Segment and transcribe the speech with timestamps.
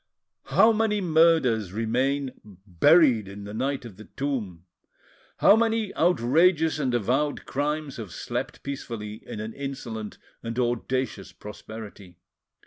[0.45, 4.65] How many murders remain buried in the night of the tomb!
[5.37, 12.17] how many outrageous and avowed crimes have slept peacefully in an insolent and audacious prosperity!